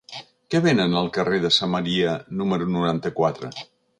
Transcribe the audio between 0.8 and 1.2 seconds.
al